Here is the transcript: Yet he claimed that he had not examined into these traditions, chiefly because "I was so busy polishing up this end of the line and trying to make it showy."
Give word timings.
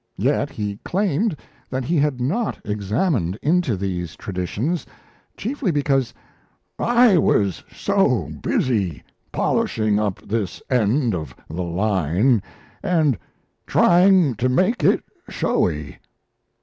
Yet 0.17 0.49
he 0.49 0.77
claimed 0.83 1.35
that 1.69 1.85
he 1.85 1.97
had 1.97 2.19
not 2.19 2.59
examined 2.65 3.37
into 3.43 3.77
these 3.77 4.15
traditions, 4.15 4.83
chiefly 5.37 5.69
because 5.69 6.11
"I 6.79 7.19
was 7.19 7.63
so 7.71 8.31
busy 8.41 9.03
polishing 9.31 9.99
up 9.99 10.19
this 10.19 10.59
end 10.71 11.13
of 11.13 11.35
the 11.49 11.61
line 11.61 12.41
and 12.81 13.15
trying 13.67 14.33
to 14.37 14.49
make 14.49 14.83
it 14.83 15.03
showy." 15.29 15.99